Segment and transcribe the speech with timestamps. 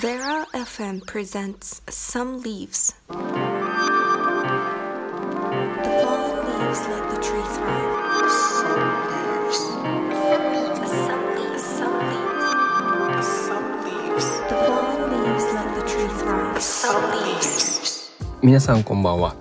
[0.00, 2.94] Vera FM presents Some Leaves.
[3.08, 3.14] The
[6.04, 8.28] fallen leaves let the tree thrive.
[8.28, 8.76] Some
[9.08, 9.56] leaves.
[10.28, 10.44] Some
[11.36, 11.64] leaves.
[11.64, 13.26] Some leaves.
[13.46, 14.28] Some leaves.
[14.50, 16.60] The fallen leaves let the tree thrive.
[16.60, 18.12] Some leaves.
[18.42, 19.34] 皆さんこんばんは。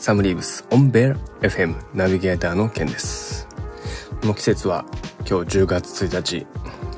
[0.00, 3.46] サムリーブスオンベル FM ナビゲーターのケンです。
[4.22, 4.86] この季節は
[5.28, 6.46] 今日10月1日、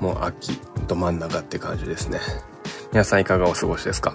[0.01, 2.21] もう秋ど真ん中って感じですね。
[2.93, 4.15] 皆さんいかがお過ごしですか？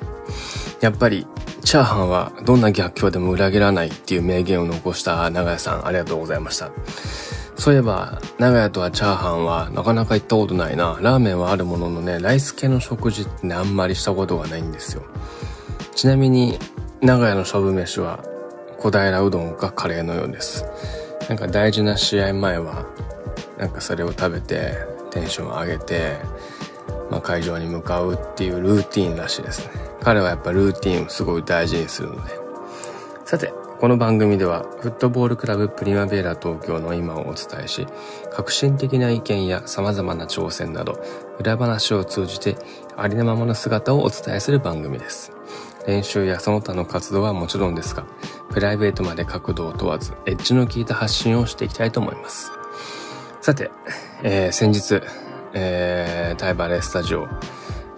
[0.82, 1.28] やっぱり
[1.64, 6.72] チャーハンはどんな逆境でも裏切らないっていう名言を残した長屋さんありがとうございました。
[7.56, 10.98] そういえば、長屋とはチャーハンはなかなか行ったことないな。
[11.02, 15.04] ラーメンはあるもののね、ライス系の食事ってね、あんまりしたことがないんですよ。
[15.96, 16.58] ちなみに、
[17.02, 18.24] 長屋の勝負飯は
[18.80, 20.66] 小平うどんかカレーのようです。
[21.30, 22.86] なんか大事な試合前は、
[23.58, 24.74] なんかそれを食べて
[25.12, 26.18] テンション上げて、
[27.10, 29.72] まあ、会場に向かうっていうルーティーンらしいですね。
[30.02, 32.40] 彼はやっぱルーティーンをすごい大事にするので。
[33.26, 37.86] さて、この番組ではフットボールクラブプリマベーラ東京の今をお伝えし、
[38.32, 41.04] 革新的な意見や様々な挑戦など、
[41.40, 42.56] 裏話を通じて
[42.96, 45.34] ありのままの姿をお伝えする番組です。
[45.86, 48.06] 練習やその他の活動はもちろんですが、
[48.52, 52.52] プライベートまで角度を問わず、エッジの効いた発信をしていきたいと思います。
[53.42, 53.70] さて、
[54.22, 55.02] えー先日、
[55.54, 57.28] えー、タイバレースタジオ、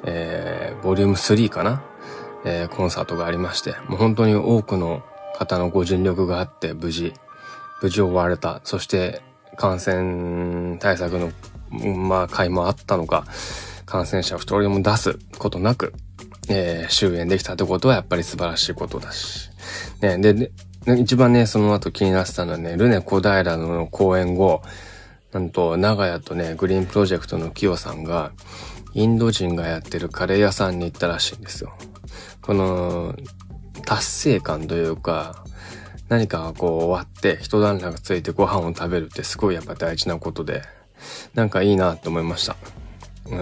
[0.03, 1.83] えー、ボリューム3かな、
[2.43, 5.03] えーコンサートがありまして、もう本当に多くの
[5.37, 7.13] 方のご尽力があって、無事、
[7.81, 8.61] 無事終われた。
[8.63, 9.21] そして、
[9.57, 11.31] 感染対策の、
[11.95, 13.25] まあ、会もあったのか、
[13.85, 15.93] 感染者を一人も出すことなく、
[16.49, 19.49] えー終演できたってことはやっぱり素晴らしいことだし。
[20.01, 20.51] ね、で、で
[20.99, 24.61] 一番ね、その後気になってたのはね、ルネ小平の公演後、
[25.36, 28.31] なんと、長屋とね、グリーンプロジェクトのキヨさんが、
[28.94, 31.78] インド人がやってるカレー屋さんに行ったらしいんですよ。
[32.41, 33.14] この、
[33.86, 35.44] 達成感というか、
[36.08, 40.62] 何かがこう終わって、一段落ついてご飯を食べるってすごいやっぱ大事なことで、
[41.34, 42.56] なんかいいなって思いました。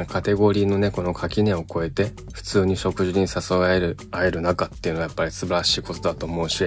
[0.08, 6.66] カテゴリーのね、この垣根を越えて、普通に食事に誘える、会える中っていうのはやっぱり素晴らしいことだと思うし、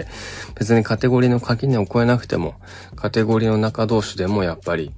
[0.55, 2.57] 別にカテゴリーの垣根を越えなくても、
[2.95, 4.93] カテゴリーの中同士でもやっぱり、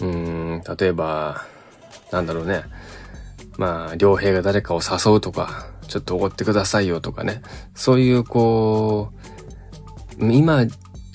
[0.00, 1.44] うーん、例えば、
[2.10, 2.64] なんだろうね。
[3.58, 7.42] まあ、良平が誰かを誘うとか、ちょっとおごってくださいよとかね。
[7.74, 9.12] そういう、こ
[10.18, 10.64] う、今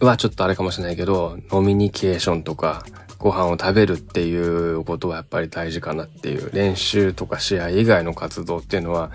[0.02, 2.86] はちょっとあれかもしれないけど、ノミニケーションとか、
[3.20, 9.12] ご飯を食べるっていうことはやっぱり大事かなっていう、練習とか試合以外の活動っていうのは、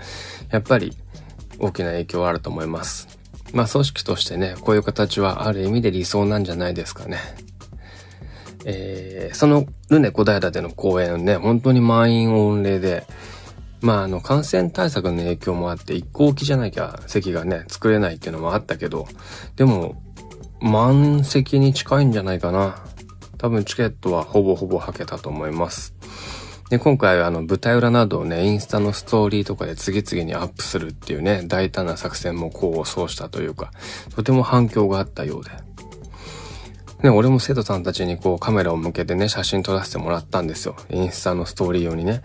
[0.51, 0.95] やっぱり
[1.59, 3.07] 大きな影響はあると思います。
[3.53, 7.19] まあ組織としてね、こういう形はある意味で理想なんじゃないですかね。
[8.65, 13.05] えー、そのルネ小平での公演ね、本当に満員御礼で、
[13.81, 19.07] まああの感染対策の影響もあって一向きじゃなきゃ席がね、作れないっていうのもあったけど、
[19.55, 20.01] でも
[20.61, 22.83] 満席に近いんじゃないかな。
[23.43, 25.93] 多分チケットはほぼほぼ履けたと思います。
[26.69, 33.71] で、今回はあの舞台裏などをね、インスタのストーリーとかで次々にアップするっていうね、大胆な作戦も功を奏したというか、
[34.15, 35.51] とても反響があったようで。
[37.03, 40.77] ね、俺も生徒さんたちにこうカメラを向けてね、写真撮らせてもらったんですよ。
[40.89, 42.21] インスタのストーリー用にね。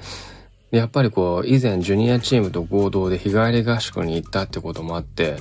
[0.70, 5.38] やっぱりこう、以前ジュニアチームと合同で日帰り合宿に行ったってこともあって、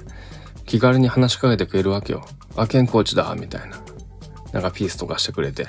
[0.66, 2.26] 気軽に話しかけてくれるわけよ。
[2.56, 3.78] あ、ケンコーチだ、みたいな。
[4.58, 5.68] なんかピースとかしてくれて。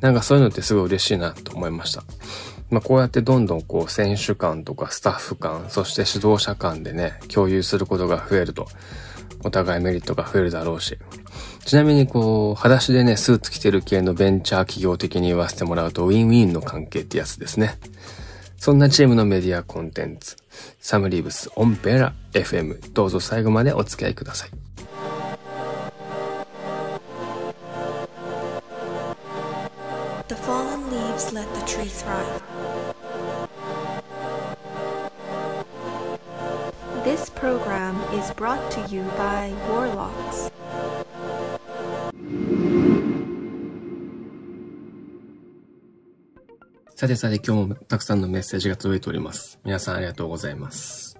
[0.00, 2.04] なんかそういうのってすごい嬉しいなと思いました。
[2.70, 8.68] まあこうやってどんどんこう選手間とかスタッフ間、そして指導者間でね、共有することが増えると、
[9.42, 10.96] お互いメリットが増えるだろうし。
[11.64, 17.78] ちなみにこう、裸足でね、スーツ着てる系のベンチャー企業的に言わせてもらうと、ウィンウィンの関係ってやつですね。
[18.58, 20.36] そんなチームのメディアコンテンツ、
[20.80, 24.50] サムリーブスオンペラ FM、どうぞ最後までお付き合いください。
[31.20, 32.42] Fallen leaves let the tree thrive.
[37.04, 40.50] This program is brought to you by Warlocks.
[46.94, 49.58] さてさて今日もたくさんのメッセージが届いております。
[49.64, 51.16] 皆さんありがとうございます。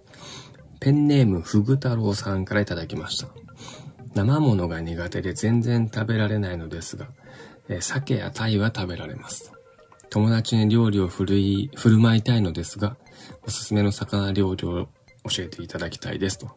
[0.78, 3.28] ペンネームふぐ太郎さんからいただきました。
[4.14, 7.08] 生ものが苦手で全然食べられないのですが、
[7.68, 9.52] え鮭や鯛は食べられます。
[10.10, 12.96] 友達に料理を振るい、振る舞いたいのですが、
[13.46, 14.88] おすすめの魚料理を
[15.28, 16.48] 教えていただきたいですと。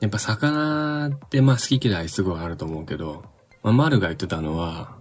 [0.00, 3.24] やっぱ魚ってまあ好き嫌いすごいあると思うけど、
[3.62, 4.96] まあ、丸が言ってたのは、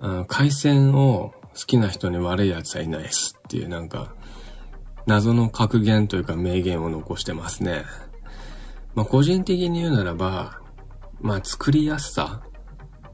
[0.00, 4.14] あ海鮮を好きな人に悪い奴はいないですっていうなんか、
[5.06, 7.84] 謎の格言というか名言を残してますね。
[8.94, 10.60] まあ、個人的に言うならば、
[11.20, 12.42] まあ、作りやすさ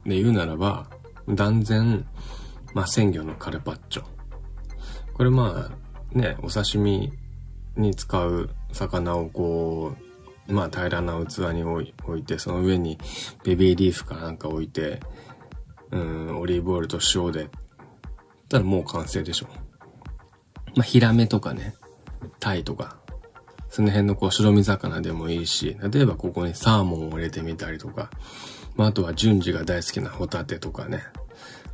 [0.05, 0.87] で言うならば、
[1.29, 2.07] 断然、
[2.75, 4.05] まあ、鮮魚のカルパッチョ。
[5.15, 7.13] これまあ、ね、お刺身
[7.77, 9.95] に使う魚をこ
[10.49, 12.99] う、まあ平らな器に置いて、その上に
[13.45, 15.01] ベビーリーフかなんか置いて、
[15.91, 17.49] うん、オリーブオイルと塩で、
[18.49, 19.47] たらもう完成でしょ。
[20.77, 21.75] まあ、ヒラメとかね、
[22.39, 22.97] タイとか、
[23.69, 28.11] その辺のこう白身魚でもいいし、例えばここにサーモンを入れてみたりとか、
[28.77, 31.03] まあ、あとは順次が大好きなホタテとかね、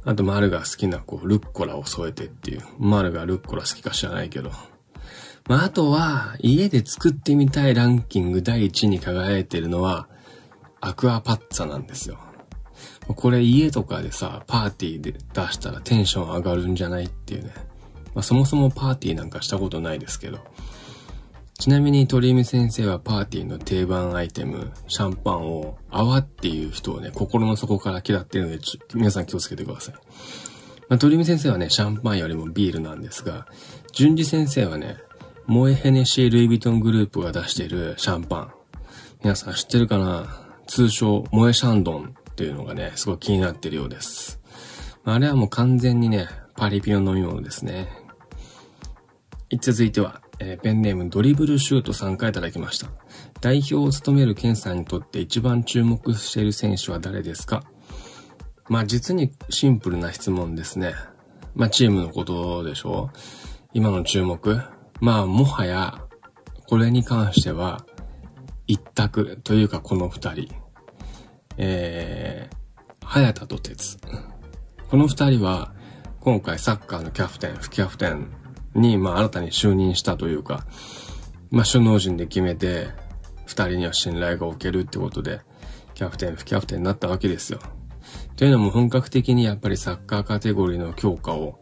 [0.05, 4.51] あと丸が好きなこうルッコラを添えてっていう、丸がルッコラ好きか知らないけど、
[5.49, 10.09] まあ、あとは、家で作ってみたいランキング第1に輝いてるのは、
[10.81, 12.19] アクアパッツァなんですよ。
[13.09, 15.19] これ家とかでさ、パーティーで出
[15.53, 17.53] したらテンション上がるんじゃないっていうね。
[18.15, 20.39] まあ、そもそもパーティーなんかしたことないですけど。
[21.59, 28.59] ちなみに鳥海先生はパーティーの定番アイテム、シャンパンを泡っていう人をね、心の底から嫌ってるので、
[28.95, 29.95] 皆さん気をつけてください。
[30.89, 33.47] まあ、鳥海先生はね、シャンパンよりもビールなんですが、
[33.93, 34.99] 順次先生はね、
[35.47, 38.53] モエヘネシー・ルイ・ヴィトングループが出しているシャンパン。
[39.23, 40.43] 皆さん知ってるかな？
[40.67, 44.41] 通称、モエシャンドンっていうのがね、すごい気になってるようです。
[45.05, 47.89] あれはもう完全にね、パリピの飲み物ですね。
[49.61, 52.89] 続いては、えー、ペンネームドリブルシュート3回いただきました。
[53.41, 57.63] 代表を務めるケンさんにとって一番注目している選手は誰ですか？
[58.69, 60.95] まあ実にシンプルな質問ですね。
[61.55, 63.11] まあチームのことでしょ？
[63.13, 63.19] う
[63.73, 64.61] 今の注目
[65.01, 66.03] まあ、もはや、
[66.67, 67.85] これに関しては、
[68.67, 70.49] 一択というかこの二人。
[71.59, 72.57] えー、
[73.05, 73.99] 早田と鉄。
[74.89, 75.75] この二人は、
[76.21, 78.29] 今回サッカーのキャプテン、副キャプテン
[78.77, 80.67] に、まあ、新たに就任したというか、
[81.51, 82.89] まあ、首脳陣で決めて、
[83.47, 85.41] 二人には信頼が置けるってことで、
[85.95, 87.61] キャプテン、副キャプテンになったわけですよ。
[88.37, 91.59] というのも本格的にやっぱりサッカーカテゴリーの強化を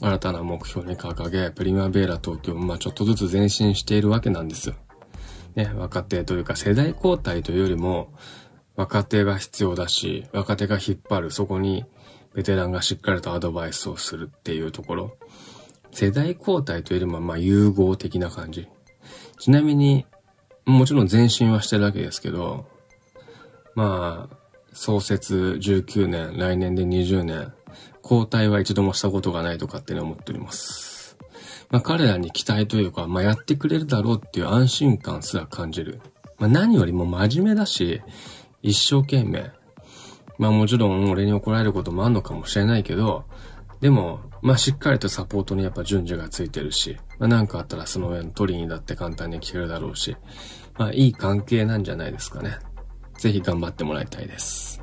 [0.00, 4.74] 新たな目標に掲げ、プリマベーラ東京まあちょっとずつ前進しているわけなんですよ。
[5.54, 8.12] ね、若手というか世代交代というよりも、
[8.76, 11.84] 若手が必要だし、若手が引っ張る、そこに
[12.34, 15.16] ベテランがしっかりとアドバイスをするっていうところ。
[15.92, 18.68] 世代交代というよりもまあ融合的な感じ。
[19.38, 20.06] ちなみに、
[20.64, 22.66] もちろん前進はしてるわけですけど、
[23.74, 24.36] まあ、
[24.72, 27.52] 創設19年、来年で20年、
[28.02, 31.16] 交代は一度もしたことがないと勝手に思っております。
[31.70, 36.00] まあ彼らに期待というか、まあやってくれるだろうっていう安心感すら感じる。
[36.38, 38.00] まあ何よりも真面目だし、
[38.62, 39.50] 一生懸命。
[40.38, 43.24] まあもちろん俺に怒られることもあんのかもしれないけど、
[43.80, 50.16] でも、まあしっかりとサポートにやっぱ順序がついてるし、まあなんかあったらその上の取りにだって簡単に聞けるだろうし、
[50.76, 52.58] まあいい関係なんじゃないですかね。
[53.18, 54.80] ぜひ頑張ってもらいたいです。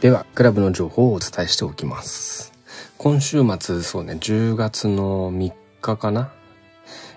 [0.00, 2.53] では、クラブの情報をお伝えしておきます。
[3.04, 5.52] 今週末、そうね、10月の3
[5.82, 6.32] 日かな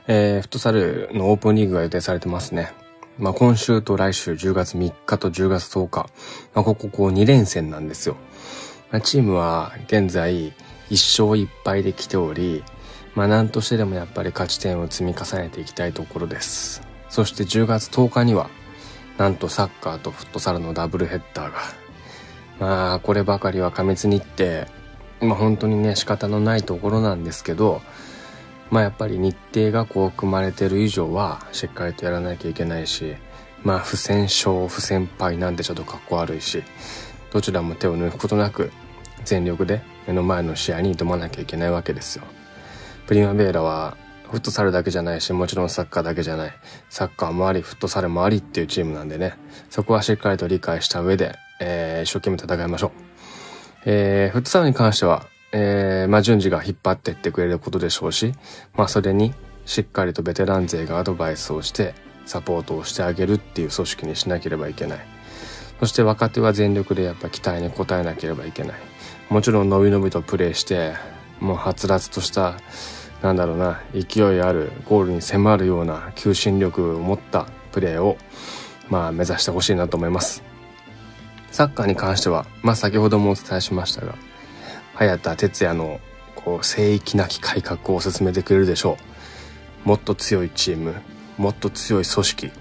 [0.06, 2.74] えー、フットサルのオープンリーグが予定されてますね。
[3.18, 6.10] まあ、今週と来週10月3日と10月10日、
[6.54, 8.18] まあ、こここう2連戦なんですよ。
[8.92, 10.52] まあ、チームは現在1
[10.90, 12.66] 勝1敗で来ており、
[13.16, 16.82] まあ、何としてでもやっぱり勝ち点を積み重ねていきたいところです。
[17.08, 18.50] そして10月10日には、
[19.18, 21.60] なんとサッカーとフットサルのダブルヘッダーが
[22.60, 24.66] まあ、こればかりは過密日程、
[25.22, 27.82] まあ本当にね、仕方のないところなんですけど、
[28.70, 33.16] まあやっぱり日程がこう組まれてる以上は、しっかりとやらなきゃいけないし、
[33.64, 36.64] まあ不戦勝、不戦敗なんてちょっとかっこ悪いし、
[37.32, 38.72] どちらも手を抜くことなく、
[39.26, 42.24] 全力で目の前の試合に挑まなきゃいけないわけですよ。
[43.08, 43.98] プリマベーラは、
[44.30, 46.54] フットサルだけじゃないし、もちろんサッカーだけじゃない。
[46.90, 49.38] サッカーもあり、フットサルもありっていうチームなんでね、
[49.70, 52.92] そこはしっかりと理解した上で、えー、一生懸命戦いましょう。
[53.90, 58.34] えー、フットサルに関しては、えー、まあ、順次が引っ張っていってくれることでしょうし、
[58.76, 59.34] まあ、それに
[59.66, 65.00] しっかりとベテラン勢がアドバイスをして、サポートをしてあげるっていう組織にしなければいけない。
[65.80, 68.76] そして若手は全力でやっぱ期待に応えなければいけない。
[69.30, 70.94] もちろん伸び伸びとプレーして、
[71.40, 72.58] もうはつらつとした、
[73.22, 78.18] なんだろうな、勢いあるゴールに迫るような求心力を持ったプレーを、
[78.90, 80.57] まあ目指してほしいなと思います。
[81.52, 84.16] サッカーに関しては、まあ先ほどもお伝えしましたが、
[84.94, 86.00] 早田哲也の
[86.36, 88.98] こう聖域なき改革を進めてくれるでしょ
[89.86, 89.88] う。
[89.88, 90.96] もっと強いチーム、
[91.38, 92.52] もっと強い組織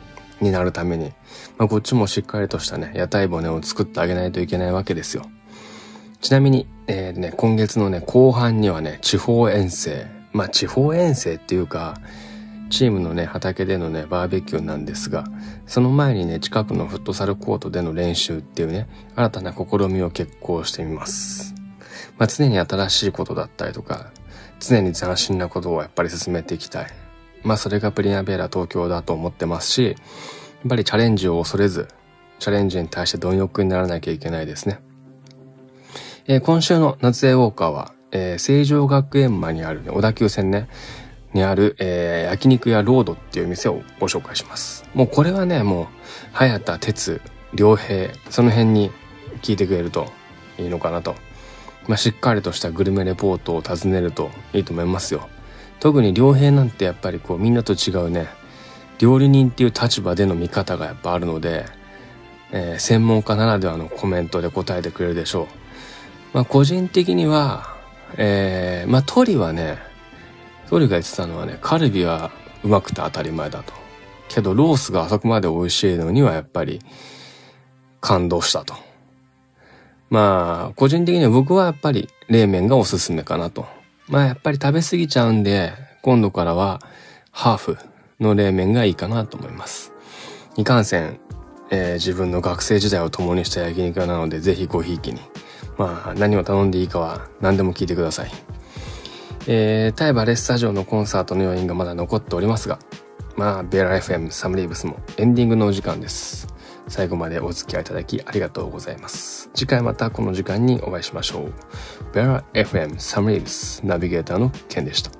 [0.40, 1.12] になるために、
[1.59, 5.25] まあ、こっちもしっかりとしたね、屋台骨を作ってあげないといけないわけですよ。
[6.21, 10.07] ちなみに、えー、ね、今月のね、後半にはね、地方遠征。
[10.33, 12.00] まあ、地方遠征っていうか、
[12.70, 15.25] チームのね、畑でのね、バーベキューなんですが、
[15.66, 21.54] その前にね、近くのフットサルコートでの練習っていうね、新たな試みを決行してみます。
[22.18, 24.11] まあ、常に新しいことだったりとか、
[24.58, 26.87] 常に斬新なことをやっぱり進めていきたい。
[27.44, 29.96] まあ、それがプリナベーラ東京だと思ってますし、やっ
[30.68, 31.88] ぱりチャレンジを恐れず、
[32.38, 34.80] チャレンジに対して貪欲にならなきゃいけないですね。
[36.26, 40.68] えー、今週の夏江ウォーカーは、えー、成城学園前にある、ね、小田急線ね、
[41.37, 44.85] にある、えー、焼肉屋ロードっていう店をご紹介します。
[44.95, 45.87] もうこれはね、もう、
[46.33, 47.21] 早田哲、
[47.55, 48.90] 良平、その辺に
[49.43, 50.12] 聞いてくれると
[50.59, 51.14] いいのかなと。
[51.87, 55.28] まあ、しっかりとしたグルメレポートを尋ねるといいと思いますよ。
[55.78, 58.26] 特に良平なんてやっぱりこうみんなと違うね、
[58.99, 61.66] 料理人っていう立場での見方がやっぱあるので、
[62.50, 65.47] えー、専門家ならではのコメントで答えてくれるでしょう。
[66.33, 67.76] まあ、個人的には、
[68.16, 69.78] えー、まあ、鳥はね、
[70.68, 72.30] 鳥が言ってたのはね、カルビは
[72.62, 73.73] うまくて当たり前だと。
[74.28, 76.80] けど、ロースがあそこまで美味しいのにはやっぱり
[78.00, 78.75] 感動したと。
[80.11, 83.66] まあ、個人的には僕はやっぱり冷麺がおすすめかなと。
[84.08, 86.80] まあ、やっぱり食べ過ぎちゃうんで、今度からは
[87.32, 87.78] ハーフ
[88.20, 89.92] の冷麺がいいかなと思います。
[90.56, 91.18] いかんせん、
[91.70, 95.20] えー、自分の学生時代を共にした焼肉屋なので、ぜひごひいきに。
[95.76, 98.30] まあ、何を頼んでいいかは何でも聞いてください。
[99.49, 102.79] えー、タイバレスタジオのコンサートの余韻がまだ残っておりますが、
[103.37, 106.49] まあ、ベラ FM サムリーブスもエンディングのお時間です。
[106.88, 109.50] 最後までお付き合いいただきありがとうございます。
[109.55, 111.53] 次回またこの時間にお会いしましょう。
[112.12, 115.11] ベラ FM サムリーブスナビゲーターのケンでした。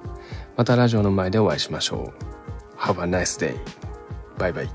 [0.57, 2.13] またラジオの前でお会いしましょ
[2.77, 2.81] う。
[2.81, 3.57] Have a nice day.
[4.39, 4.71] バイバイ。